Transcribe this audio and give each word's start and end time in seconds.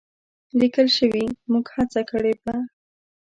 لیکل 0.59 0.87
شوې، 0.97 1.25
موږ 1.51 1.65
هڅه 1.75 2.01
کړې 2.09 2.33
په 2.43 2.53